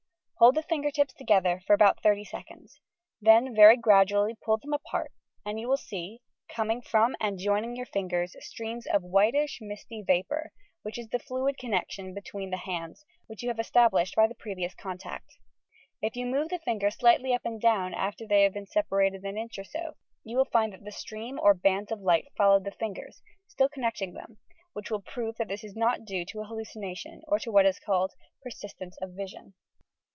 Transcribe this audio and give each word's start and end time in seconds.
Hold 0.43 0.55
the 0.55 0.63
finger 0.63 0.89
tips 0.89 1.13
together 1.13 1.61
for 1.67 1.73
about 1.75 2.01
30 2.01 2.23
seconds; 2.25 2.81
then 3.21 3.53
very 3.55 3.77
gradually 3.77 4.35
pull 4.43 4.57
them 4.57 4.73
apart 4.73 5.11
and 5.45 5.59
you 5.59 5.69
will 5.69 5.77
see, 5.77 6.23
coming 6.49 6.81
from 6.81 7.15
and 7.19 7.37
joining 7.37 7.75
your 7.75 7.85
fingers, 7.85 8.35
streams 8.39 8.87
of 8.87 9.03
whitish, 9.03 9.59
miaty 9.61 10.01
vapour, 10.01 10.49
which 10.81 10.97
is 10.97 11.09
the 11.09 11.19
fluid 11.19 11.59
connection 11.59 12.15
between 12.15 12.49
the 12.49 12.57
hands, 12.57 13.05
which 13.27 13.43
you 13.43 13.49
have 13.49 13.59
established 13.59 14.15
by 14.15 14.25
the 14.25 14.33
previous 14.33 14.73
contact. 14.73 15.37
If 16.01 16.15
you 16.15 16.25
move 16.25 16.49
the 16.49 16.57
fingers 16.57 16.95
slightly 16.97 17.35
up 17.35 17.45
and 17.45 17.61
down, 17.61 17.93
after 17.93 18.25
they 18.25 18.41
have 18.41 18.53
been 18.53 18.65
separated 18.65 19.23
an 19.23 19.37
inch 19.37 19.59
or 19.59 19.63
so, 19.63 19.93
you 20.23 20.37
will 20.37 20.45
find 20.51 20.73
that 20.73 20.83
the 20.83 20.91
streams 20.91 21.39
or 21.39 21.53
bands 21.53 21.91
of 21.91 22.01
light 22.01 22.29
follow 22.35 22.59
the 22.59 22.71
fingers, 22.71 23.21
still 23.45 23.69
con 23.69 23.83
necting 23.83 24.15
them, 24.15 24.39
which 24.73 24.89
will 24.89 25.03
prove 25.03 25.37
that 25.37 25.51
it 25.51 25.63
is 25.63 25.75
not 25.75 26.03
due 26.03 26.25
to 26.25 26.39
hal 26.41 26.57
lucination 26.57 27.19
or 27.27 27.37
to 27.37 27.51
what 27.51 27.67
is 27.67 27.77
called 27.79 28.15
"persistence 28.43 28.97
of 29.03 29.11
vision." 29.11 29.53